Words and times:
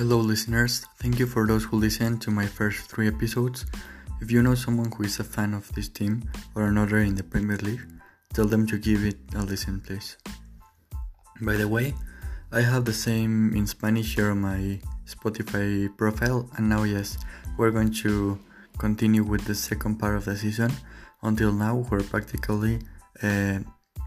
Hello, 0.00 0.16
listeners. 0.16 0.86
Thank 0.96 1.18
you 1.18 1.26
for 1.26 1.46
those 1.46 1.64
who 1.64 1.76
listened 1.76 2.22
to 2.22 2.30
my 2.30 2.46
first 2.46 2.90
three 2.90 3.06
episodes. 3.06 3.66
If 4.22 4.30
you 4.30 4.40
know 4.40 4.54
someone 4.54 4.90
who 4.90 5.02
is 5.02 5.20
a 5.20 5.24
fan 5.24 5.52
of 5.52 5.70
this 5.74 5.90
team 5.90 6.24
or 6.54 6.68
another 6.68 7.00
in 7.00 7.16
the 7.16 7.22
Premier 7.22 7.58
League, 7.58 7.84
tell 8.32 8.46
them 8.46 8.66
to 8.68 8.78
give 8.78 9.04
it 9.04 9.18
a 9.34 9.42
listen, 9.42 9.78
please. 9.82 10.16
By 11.42 11.56
the 11.56 11.68
way, 11.68 11.92
I 12.50 12.62
have 12.62 12.86
the 12.86 12.94
same 12.94 13.52
in 13.54 13.66
Spanish 13.66 14.14
here 14.14 14.30
on 14.30 14.40
my 14.40 14.80
Spotify 15.04 15.94
profile, 15.98 16.48
and 16.56 16.66
now, 16.66 16.84
yes, 16.84 17.18
we're 17.58 17.70
going 17.70 17.92
to 18.00 18.40
continue 18.78 19.22
with 19.22 19.44
the 19.44 19.54
second 19.54 19.98
part 19.98 20.16
of 20.16 20.24
the 20.24 20.34
season. 20.34 20.72
Until 21.22 21.52
now, 21.52 21.84
where 21.90 22.00
practically 22.00 22.78
uh, 23.22 23.58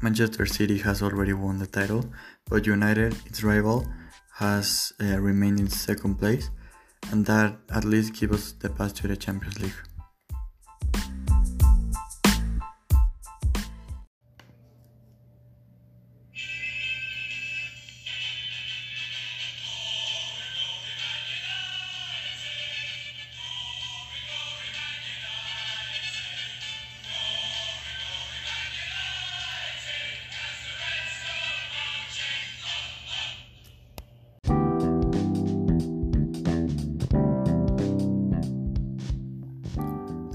Manchester 0.00 0.46
City 0.46 0.78
has 0.86 1.02
already 1.02 1.32
won 1.32 1.58
the 1.58 1.66
title, 1.66 2.04
but 2.48 2.64
United, 2.64 3.16
its 3.26 3.42
rival, 3.42 3.88
has 4.40 4.92
uh, 5.00 5.18
remained 5.20 5.60
in 5.60 5.68
second 5.68 6.16
place, 6.16 6.50
and 7.10 7.26
that 7.26 7.56
at 7.68 7.84
least 7.84 8.14
gives 8.14 8.34
us 8.34 8.52
the 8.52 8.70
pass 8.70 8.92
to 8.92 9.06
the 9.06 9.16
Champions 9.16 9.60
League. 9.60 9.80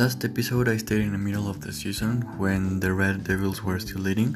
Last 0.00 0.24
episode 0.24 0.66
I 0.66 0.78
stayed 0.78 1.02
in 1.02 1.12
the 1.12 1.18
middle 1.18 1.46
of 1.46 1.60
the 1.60 1.74
season 1.74 2.22
when 2.38 2.80
the 2.80 2.90
Red 2.94 3.24
Devils 3.24 3.62
were 3.62 3.78
still 3.78 4.00
leading, 4.00 4.34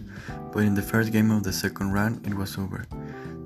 but 0.53 0.63
in 0.63 0.75
the 0.75 0.83
first 0.83 1.11
game 1.11 1.31
of 1.31 1.43
the 1.43 1.55
second 1.55 1.91
round 1.91 2.27
it 2.27 2.35
was 2.35 2.59
over. 2.59 2.85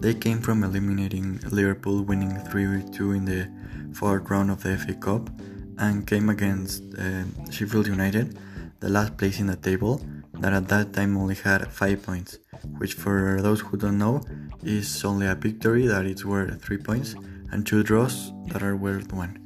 They 0.00 0.14
came 0.14 0.40
from 0.40 0.64
eliminating 0.64 1.38
Liverpool 1.52 2.02
winning 2.02 2.32
3-2 2.50 3.16
in 3.18 3.24
the 3.24 3.48
fourth 3.94 4.28
round 4.28 4.50
of 4.50 4.64
the 4.64 4.76
FA 4.76 4.94
Cup 4.94 5.30
and 5.78 6.08
came 6.08 6.28
against 6.28 6.82
uh, 6.98 7.22
Sheffield 7.52 7.86
United, 7.86 8.36
the 8.80 8.88
last 8.88 9.16
place 9.16 9.38
in 9.38 9.46
the 9.46 9.54
table, 9.54 10.04
that 10.40 10.52
at 10.52 10.66
that 10.66 10.92
time 10.92 11.16
only 11.16 11.36
had 11.36 11.70
5 11.70 12.02
points, 12.02 12.40
which 12.78 12.94
for 12.94 13.40
those 13.40 13.60
who 13.60 13.76
don't 13.76 13.96
know 13.96 14.22
is 14.64 15.04
only 15.04 15.28
a 15.28 15.36
victory 15.36 15.86
that 15.86 16.04
is 16.04 16.24
worth 16.24 16.64
3 16.64 16.78
points 16.78 17.14
and 17.52 17.64
2 17.64 17.84
draws 17.84 18.32
that 18.48 18.64
are 18.64 18.74
worth 18.74 19.12
1 19.12 19.38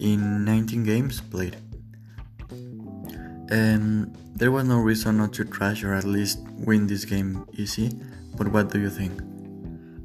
in 0.00 0.46
19 0.46 0.82
games 0.82 1.20
played. 1.20 1.56
Um, 3.50 4.12
there 4.34 4.50
was 4.50 4.64
no 4.66 4.78
reason 4.80 5.18
not 5.18 5.32
to 5.34 5.44
trash 5.44 5.84
or 5.84 5.94
at 5.94 6.04
least 6.04 6.40
win 6.58 6.86
this 6.88 7.04
game 7.04 7.46
easy, 7.56 7.90
but 8.36 8.48
what 8.48 8.72
do 8.72 8.80
you 8.80 8.90
think? 8.90 9.22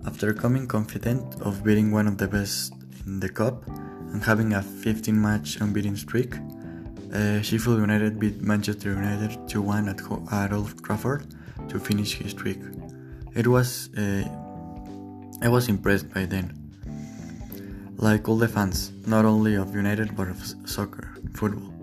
After 0.06 0.34
coming 0.34 0.68
confident 0.68 1.42
of 1.42 1.64
beating 1.64 1.92
one 1.92 2.08
of 2.08 2.18
the 2.18 2.28
best 2.28 2.74
in 3.06 3.20
the 3.20 3.30
cup 3.30 3.68
and 3.68 4.24
having 4.24 4.54
a 4.54 4.62
15 4.62 5.20
match 5.20 5.58
unbeaten 5.60 5.96
streak, 5.98 6.36
uh, 7.14 7.42
Sheffield 7.42 7.80
United 7.80 8.20
beat 8.20 8.42
Manchester 8.42 8.94
United 8.94 9.48
2 9.50 9.62
1 9.62 9.90
at, 9.90 10.00
at 10.32 10.54
Old 10.54 10.84
Trafford 10.84 11.26
to 11.68 11.80
finish 11.80 12.14
his 12.14 12.32
streak. 12.32 12.60
It 13.36 13.48
was, 13.48 13.90
uh, 13.98 14.24
I 15.42 15.50
was 15.50 15.68
impressed 15.68 16.14
by 16.14 16.26
then. 16.26 16.58
Like 17.98 18.30
all 18.30 18.38
the 18.38 18.48
fans, 18.48 18.92
not 19.08 19.26
only 19.26 19.56
of 19.56 19.76
United 19.76 20.16
but 20.16 20.28
of 20.28 20.42
soccer, 20.66 21.16
football. 21.34 21.81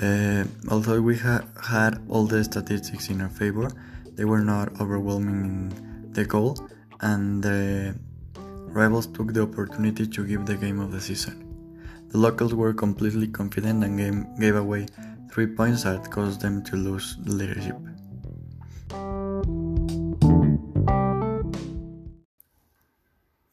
Uh, 0.00 0.44
although 0.70 1.00
we 1.00 1.16
ha- 1.16 1.44
had 1.62 2.02
all 2.08 2.26
the 2.26 2.42
statistics 2.42 3.08
in 3.10 3.20
our 3.20 3.28
favor, 3.28 3.70
they 4.14 4.24
were 4.24 4.42
not 4.42 4.80
overwhelming 4.80 5.44
in 5.44 6.12
the 6.12 6.24
goal, 6.24 6.58
and 7.00 7.42
the 7.42 7.94
rivals 8.74 9.06
took 9.06 9.32
the 9.32 9.42
opportunity 9.42 10.06
to 10.06 10.26
give 10.26 10.46
the 10.46 10.56
game 10.56 10.80
of 10.80 10.90
the 10.90 11.00
season. 11.00 11.40
The 12.08 12.18
locals 12.18 12.54
were 12.54 12.72
completely 12.72 13.28
confident 13.28 13.84
and 13.84 13.98
game- 13.98 14.26
gave 14.38 14.56
away 14.56 14.86
three 15.30 15.46
points 15.46 15.84
that 15.84 16.10
caused 16.10 16.40
them 16.40 16.62
to 16.64 16.76
lose 16.76 17.16
the 17.24 17.34
leadership. 17.34 17.76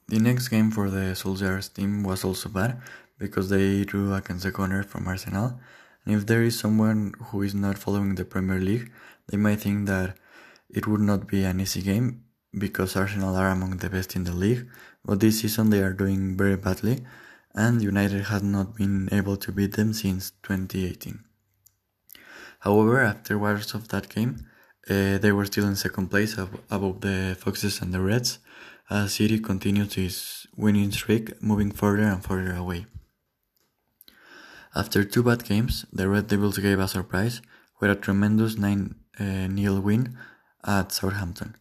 The 0.08 0.20
next 0.20 0.50
game 0.50 0.72
for 0.72 0.90
the 0.90 1.16
Solskjaer's 1.16 1.70
team 1.70 2.04
was 2.04 2.26
also 2.26 2.50
bad 2.50 2.82
because 3.18 3.50
they 3.50 3.86
drew 3.86 4.14
against 4.14 4.44
the 4.44 4.52
corner 4.52 4.84
from 4.84 5.08
Arsenal 5.08 5.60
if 6.06 6.26
there 6.26 6.44
is 6.44 6.58
someone 6.58 7.14
who 7.26 7.42
is 7.42 7.54
not 7.54 7.78
following 7.78 8.16
the 8.16 8.26
Premier 8.26 8.60
League, 8.60 8.92
they 9.28 9.38
might 9.38 9.62
think 9.62 9.88
that 9.88 10.18
it 10.70 10.88
would 10.88 11.02
not 11.02 11.28
be 11.28 11.44
an 11.44 11.60
easy 11.60 11.82
game 11.82 12.24
because 12.58 12.96
Arsenal 12.96 13.36
are 13.36 13.50
among 13.50 13.78
the 13.78 13.90
best 13.90 14.16
in 14.16 14.24
the 14.24 14.34
league, 14.34 14.68
but 15.06 15.20
this 15.20 15.42
season 15.42 15.70
they 15.70 15.82
are 15.82 15.94
doing 15.94 16.36
very 16.38 16.58
badly 16.58 17.06
and 17.54 17.82
United 17.82 18.24
has 18.26 18.44
not 18.44 18.76
been 18.76 19.10
able 19.12 19.38
to 19.38 19.52
beat 19.52 19.74
them 19.74 19.94
since 19.94 20.32
2018. 20.44 21.24
However, 22.60 23.02
after 23.02 23.36
afterwards 23.36 23.74
of 23.74 23.88
that 23.90 24.10
game, 24.10 24.48
uh, 24.90 25.18
they 25.18 25.32
were 25.32 25.46
still 25.46 25.66
in 25.66 25.76
second 25.76 26.10
place 26.10 26.38
above 26.38 27.02
the 27.02 27.36
Foxes 27.40 27.82
and 27.82 27.94
the 27.94 28.00
Reds 28.00 28.40
as 28.90 29.14
City 29.14 29.40
continues 29.40 29.98
its 29.98 30.48
winning 30.56 30.92
streak, 30.92 31.42
moving 31.42 31.72
further 31.72 32.04
and 32.04 32.24
further 32.24 32.54
away. 32.56 32.86
After 34.74 35.04
two 35.04 35.24
bad 35.24 35.44
games, 35.44 35.86
the 35.92 36.08
Red 36.08 36.28
Devils 36.28 36.58
gave 36.58 36.80
a 36.80 36.88
surprise 36.88 37.42
with 37.82 37.92
a 37.92 37.96
tremendous 37.96 38.58
9 38.58 38.96
0 39.18 39.76
uh, 39.76 39.82
win 39.82 40.18
at 40.64 40.94
Southampton. 40.94 41.56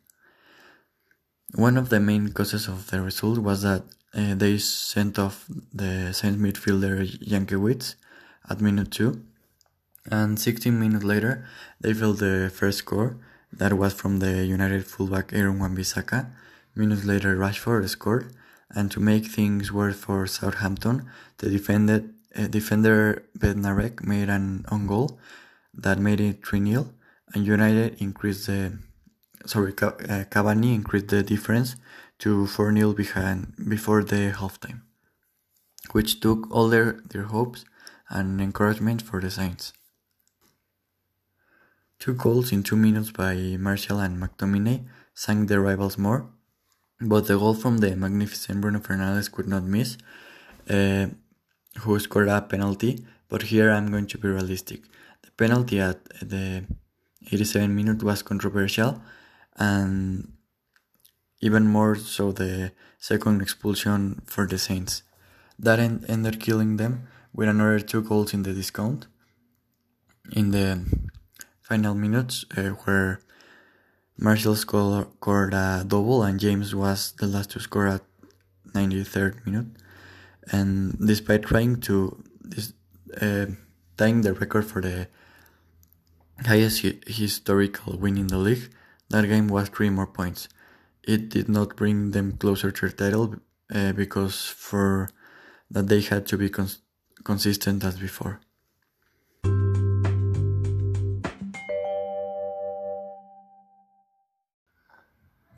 One 1.55 1.77
of 1.77 1.89
the 1.89 1.99
main 1.99 2.33
causes 2.33 2.69
of 2.69 2.91
the 2.91 3.03
result 3.03 3.39
was 3.39 3.63
that 3.63 3.83
uh, 4.15 4.35
they 4.37 4.59
sent 4.59 5.19
off 5.19 5.47
the 5.73 6.13
Saints 6.13 6.41
midfielder 6.41 7.05
Jankewitz 7.27 7.97
at 8.49 8.61
minute 8.61 8.93
2, 8.93 9.21
and 10.09 10.39
16 10.39 10.79
minutes 10.79 11.05
later 11.05 11.45
they 11.81 11.93
filled 11.93 12.19
the 12.19 12.53
first 12.55 12.79
score 12.79 13.17
that 13.53 13.73
was 13.73 13.93
from 13.93 14.21
the 14.21 14.47
United 14.47 14.87
fullback 14.87 15.33
Aaron 15.33 15.59
Wan-Bissaka. 15.59 16.31
Minutes 16.77 17.05
later 17.05 17.37
Rashford 17.37 17.89
scored, 17.89 18.33
and 18.71 18.89
to 18.93 19.01
make 19.01 19.27
things 19.27 19.73
worse 19.73 19.97
for 19.97 20.29
Southampton, 20.29 21.11
the 21.39 21.51
defender 21.51 22.05
uh, 22.37 22.47
defender 22.47 23.25
Bednarek 23.39 24.05
made 24.05 24.29
an 24.29 24.65
own 24.71 24.87
goal 24.87 25.19
that 25.75 25.99
made 25.99 26.21
it 26.21 26.43
3-0 26.43 26.89
and 27.35 27.47
United 27.47 28.01
increased 28.01 28.47
the 28.47 28.79
sorry 29.47 29.73
uh, 29.73 30.25
Cavani 30.33 30.75
increased 30.75 31.09
the 31.09 31.23
difference 31.23 31.77
to 32.19 32.45
4-0 32.47 32.97
behind 32.97 33.55
before 33.69 34.03
the 34.05 34.33
halftime 34.37 34.83
which 35.93 36.21
took 36.21 36.51
all 36.51 36.69
their, 36.69 37.01
their 37.09 37.25
hopes 37.25 37.65
and 38.09 38.41
encouragement 38.41 39.03
for 39.03 39.21
the 39.21 39.31
Saints. 39.31 39.73
Two 41.99 42.15
goals 42.15 42.53
in 42.53 42.63
two 42.63 42.77
minutes 42.77 43.11
by 43.11 43.35
Martial 43.59 44.01
and 44.01 44.21
McTominay 44.21 44.87
sank 45.15 45.49
the 45.49 45.61
rivals 45.61 45.99
more, 45.99 46.31
but 47.01 47.27
the 47.27 47.39
goal 47.39 47.55
from 47.55 47.79
the 47.79 47.95
magnificent 47.95 48.61
Bruno 48.61 48.81
Fernandes 48.81 49.31
could 49.31 49.49
not 49.49 49.65
miss. 49.65 49.99
Uh, 50.69 51.09
who 51.81 51.99
scored 51.99 52.29
a 52.29 52.41
penalty, 52.43 53.05
but 53.29 53.43
here 53.43 53.71
I'm 53.71 53.91
going 53.91 54.07
to 54.07 54.19
be 54.19 54.29
realistic. 54.29 54.83
The 55.23 55.31
penalty 55.33 55.81
at 55.81 56.05
the 56.21 56.65
87 57.31 57.75
minute 57.75 58.03
was 58.03 58.23
controversial, 58.23 59.03
and 59.57 60.33
even 61.41 61.67
more 61.67 61.97
so 61.97 62.33
the 62.33 62.73
second 62.99 63.41
expulsion 63.43 64.23
for 64.27 64.47
the 64.47 64.59
Saints. 64.59 65.03
That 65.59 65.79
end 65.79 66.05
ended 66.09 66.41
killing 66.41 66.77
them 66.77 67.09
with 67.35 67.49
another 67.49 67.81
two 67.81 68.03
goals 68.03 68.35
in 68.35 68.43
the 68.43 68.53
discount 68.53 69.07
in 70.33 70.51
the 70.51 70.85
final 71.63 71.95
minutes, 71.95 72.45
uh, 72.57 72.71
where 72.85 73.21
Martial 74.19 74.55
scored 74.55 75.55
a 75.55 75.85
double 75.87 76.23
and 76.23 76.41
James 76.41 76.75
was 76.75 77.13
the 77.13 77.27
last 77.27 77.51
to 77.53 77.61
score 77.61 77.87
at 77.87 78.03
93rd 78.75 79.45
minute 79.47 79.67
and 80.53 80.99
despite 80.99 81.43
trying 81.43 81.81
to 81.81 82.23
uh, 83.21 83.47
tying 83.97 84.23
the 84.23 84.35
record 84.35 84.65
for 84.65 84.81
the 84.81 85.09
highest 86.47 86.83
hi- 86.83 87.01
historical 87.07 87.99
win 87.99 88.17
in 88.17 88.29
the 88.29 88.39
league, 88.39 88.71
that 89.11 89.27
game 89.27 89.49
was 89.49 89.69
three 89.69 89.91
more 89.91 90.07
points. 90.07 90.49
It 91.03 91.29
did 91.29 91.49
not 91.49 91.77
bring 91.77 92.11
them 92.13 92.33
closer 92.33 92.71
to 92.71 92.89
the 92.89 92.93
title 92.93 93.37
uh, 93.75 93.93
because 93.93 94.47
for 94.47 95.09
that 95.71 95.89
they 95.89 96.01
had 96.01 96.27
to 96.27 96.37
be 96.37 96.49
cons- 96.49 96.81
consistent 97.25 97.85
as 97.85 97.99
before. 97.99 98.41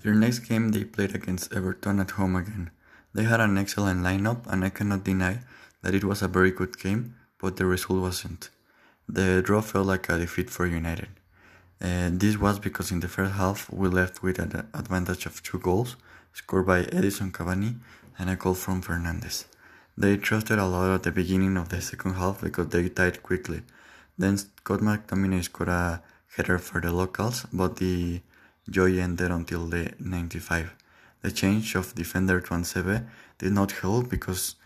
Their 0.03 0.15
next 0.15 0.41
game 0.41 0.71
they 0.71 0.85
played 0.85 1.15
against 1.15 1.53
Everton 1.53 2.01
at 2.01 2.13
home 2.13 2.35
again. 2.35 2.71
They 3.15 3.25
had 3.25 3.41
an 3.41 3.59
excellent 3.59 4.01
lineup, 4.01 4.47
and 4.47 4.65
I 4.65 4.71
cannot 4.71 5.05
deny 5.05 5.41
that 5.83 5.95
it 5.95 6.05
was 6.05 6.23
a 6.23 6.29
very 6.29 6.51
good 6.51 6.79
game, 6.79 7.17
but 7.39 7.57
the 7.57 7.67
result 7.67 8.01
wasn't. 8.01 8.51
The 9.09 9.43
draw 9.43 9.61
felt 9.61 9.87
like 9.87 10.09
a 10.09 10.19
defeat 10.19 10.49
for 10.49 10.67
United. 10.67 11.09
Uh, 11.81 12.11
this 12.13 12.39
was 12.39 12.59
because 12.59 12.93
in 12.93 13.01
the 13.01 13.09
first 13.09 13.35
half 13.35 13.71
we 13.71 13.89
left 13.89 14.23
with 14.23 14.39
an 14.39 14.69
advantage 14.73 15.27
of 15.27 15.43
two 15.43 15.59
goals, 15.59 15.97
scored 16.33 16.67
by 16.67 16.85
Edinson 16.85 17.33
Cavani 17.33 17.75
and 18.19 18.31
a 18.31 18.37
goal 18.37 18.55
from 18.55 18.81
Fernandes. 18.81 19.45
They 19.99 20.17
trusted 20.17 20.59
a 20.59 20.67
lot 20.67 20.95
at 20.95 21.03
the 21.03 21.11
beginning 21.11 21.57
of 21.57 21.69
the 21.69 21.81
second 21.83 22.15
half 22.15 22.41
because 22.41 22.69
they 22.69 22.89
tied 22.89 23.23
quickly. 23.23 23.63
Then 24.17 24.39
Scott 24.39 24.81
McTominay 24.81 25.43
scored 25.45 25.69
a 25.69 26.03
header 26.37 26.59
for 26.59 26.81
the 26.81 26.93
locals, 26.93 27.47
but 27.53 27.77
the 27.77 28.23
joy 28.71 28.99
ended 28.99 29.31
until 29.31 29.67
the 29.67 29.93
95. 29.99 30.75
The 31.23 31.31
change 31.31 31.75
of 31.75 31.95
defender 31.95 32.41
to 32.41 32.49
Tuanzebe 32.49 33.07
did 33.39 33.53
not 33.53 33.73
help 33.73 34.09
because 34.09 34.57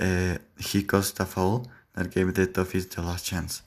uh, 0.00 0.38
he 0.58 0.82
caused 0.82 1.20
a 1.20 1.26
foul 1.26 1.66
that 1.94 2.10
gave 2.10 2.34
the 2.34 2.46
Toffees 2.46 2.88
the 2.90 3.02
last 3.02 3.26
chance, 3.26 3.62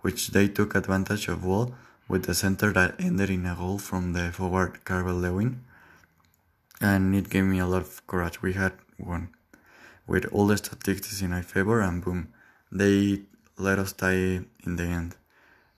which 0.00 0.28
they 0.28 0.48
took 0.48 0.74
advantage 0.74 1.28
of 1.28 1.44
well 1.44 1.74
with 2.08 2.24
the 2.24 2.34
center 2.34 2.72
that 2.72 3.00
ended 3.00 3.30
in 3.30 3.46
a 3.46 3.54
goal 3.54 3.78
from 3.78 4.12
the 4.12 4.32
forward 4.32 4.84
Calvert 4.84 5.14
Lewin. 5.14 5.64
And 6.80 7.14
it 7.14 7.28
gave 7.28 7.44
me 7.44 7.58
a 7.58 7.66
lot 7.66 7.82
of 7.82 8.06
courage. 8.06 8.40
We 8.40 8.54
had 8.54 8.72
won 8.98 9.30
with 10.06 10.24
all 10.32 10.46
the 10.46 10.56
statistics 10.56 11.20
in 11.20 11.32
our 11.32 11.42
favor, 11.42 11.80
and 11.80 12.02
boom, 12.02 12.32
they 12.72 13.22
let 13.58 13.78
us 13.78 13.92
tie 13.92 14.40
in 14.64 14.76
the 14.76 14.84
end. 14.84 15.16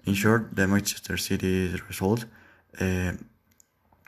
In 0.05 0.15
short, 0.15 0.55
the 0.55 0.67
Manchester 0.67 1.17
City 1.17 1.75
result 1.89 2.25
uh, 2.81 3.13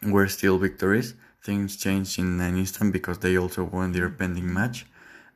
were 0.05 0.29
still 0.29 0.59
victories. 0.59 1.15
Things 1.43 1.77
changed 1.77 2.19
in 2.19 2.41
an 2.41 2.57
instant 2.57 2.93
because 2.93 3.19
they 3.19 3.37
also 3.37 3.65
won 3.65 3.93
their 3.93 4.09
pending 4.09 4.53
match. 4.53 4.87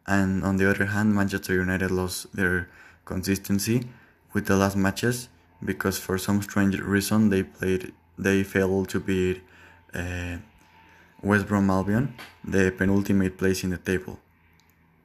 And 0.07 0.45
on 0.45 0.57
the 0.57 0.71
other 0.71 0.87
hand, 0.87 1.15
Manchester 1.15 1.55
United 1.55 1.91
lost 1.91 2.35
their 2.35 2.69
consistency 3.05 3.89
with 4.33 4.47
the 4.47 4.57
last 4.57 4.77
matches 4.77 5.29
because 5.65 5.99
for 5.99 6.19
some 6.19 6.43
strange 6.43 6.79
reason 6.79 7.31
they 7.31 7.43
played 7.43 7.93
they 8.19 8.43
failed 8.43 8.89
to 8.91 9.01
beat 9.01 9.43
uh, 9.95 10.37
West 11.23 11.47
Brom 11.49 11.71
Albion, 11.71 12.15
the 12.45 12.73
penultimate 12.77 13.37
place 13.37 13.65
in 13.65 13.71
the 13.71 13.79
table. 13.79 14.19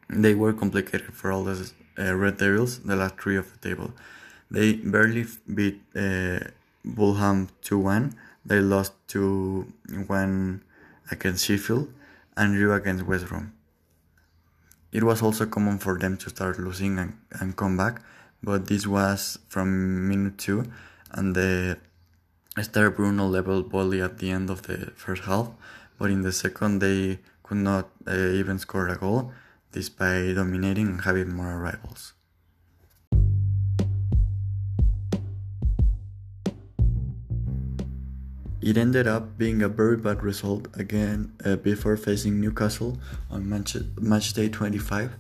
They 0.10 0.36
were 0.36 0.54
complicated 0.54 1.14
for 1.14 1.32
all 1.32 1.44
the 1.44 1.72
uh, 1.98 2.14
Red 2.16 2.38
Devils, 2.38 2.80
the 2.80 2.96
last 2.96 3.20
three 3.20 3.38
of 3.38 3.52
the 3.52 3.70
table. 3.70 3.94
They 4.50 4.74
barely 4.74 5.26
beat 5.54 5.82
uh, 5.96 6.40
Fulham 6.96 7.50
2 7.62 7.78
1. 7.78 8.16
They 8.46 8.60
lost 8.60 8.94
2 9.08 9.66
1 10.08 10.64
against 11.12 11.46
Sheffield 11.46 11.94
and 12.36 12.56
drew 12.56 12.74
against 12.74 13.06
West 13.06 13.28
Brom. 13.28 13.54
It 14.92 15.04
was 15.04 15.22
also 15.22 15.46
common 15.46 15.78
for 15.78 15.98
them 15.98 16.18
to 16.18 16.30
start 16.30 16.60
losing 16.60 16.98
and, 17.00 17.18
and 17.40 17.56
come 17.56 17.78
back, 17.78 18.02
but 18.44 18.68
this 18.68 18.88
was 18.88 19.40
from 19.48 20.08
minute 20.08 20.38
2 20.38 20.66
and 21.12 21.36
the 21.36 21.78
star 22.62 22.90
Bruno 22.90 23.28
leveled 23.28 23.72
volley 23.72 24.02
at 24.02 24.18
the 24.18 24.32
end 24.32 24.50
of 24.50 24.64
the 24.64 24.92
first 24.96 25.24
half, 25.24 25.50
but 25.98 26.10
in 26.10 26.22
the 26.22 26.32
second 26.32 26.80
they 26.80 27.20
could 27.44 27.58
not 27.58 27.90
uh, 28.08 28.16
even 28.16 28.60
score 28.60 28.88
a 28.88 28.98
goal 28.98 29.32
despite 29.72 30.36
dominating 30.36 30.88
and 30.88 31.02
having 31.02 31.34
more 31.34 31.58
rivals. 31.60 32.14
It 38.62 38.78
ended 38.78 39.08
up 39.08 39.40
being 39.40 39.64
a 39.64 39.68
very 39.68 39.98
bad 39.98 40.22
result 40.22 40.68
again 40.78 41.34
uh, 41.44 41.56
before 41.56 41.98
facing 41.98 42.40
Newcastle 42.40 43.00
on 43.32 43.50
match, 43.50 43.76
match 44.00 44.34
day 44.34 44.50
25. 44.50 45.14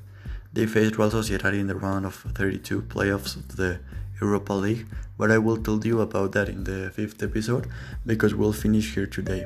They 0.53 0.67
faced 0.67 0.97
Real 0.99 1.09
Sociedad 1.09 1.53
in 1.53 1.65
the 1.65 1.75
round 1.75 2.05
of 2.05 2.13
32 2.13 2.83
playoffs 2.83 3.35
of 3.35 3.55
the 3.55 3.79
Europa 4.21 4.53
League, 4.53 4.85
but 5.17 5.31
I 5.31 5.39
will 5.39 5.57
tell 5.57 5.83
you 5.83 6.01
about 6.01 6.33
that 6.33 6.49
in 6.49 6.65
the 6.65 6.91
fifth 6.91 7.23
episode 7.23 7.67
because 8.05 8.35
we'll 8.35 8.53
finish 8.53 8.93
here 8.93 9.07
today. 9.07 9.43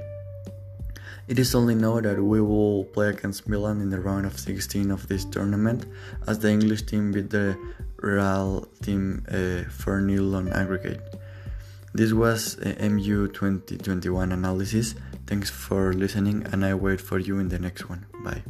It 1.29 1.39
is 1.39 1.55
only 1.55 1.73
known 1.73 2.03
that 2.03 2.21
we 2.21 2.41
will 2.41 2.83
play 2.83 3.07
against 3.09 3.47
Milan 3.47 3.79
in 3.79 3.89
the 3.89 4.01
round 4.01 4.25
of 4.25 4.37
16 4.37 4.91
of 4.91 5.07
this 5.07 5.23
tournament, 5.23 5.85
as 6.27 6.39
the 6.39 6.49
English 6.49 6.83
team 6.83 7.13
beat 7.13 7.29
the 7.29 7.57
Real 7.97 8.67
team 8.83 9.25
uh, 9.31 9.69
4 9.69 10.07
0 10.07 10.33
on 10.35 10.49
aggregate. 10.49 11.01
This 11.95 12.11
was 12.11 12.57
MU 12.57 13.29
2021 13.29 14.33
analysis. 14.33 14.95
Thanks 15.27 15.49
for 15.49 15.93
listening, 15.93 16.45
and 16.51 16.65
I 16.65 16.73
wait 16.73 16.99
for 16.99 17.19
you 17.19 17.39
in 17.39 17.47
the 17.47 17.57
next 17.57 17.87
one. 17.87 18.05
Bye. 18.21 18.43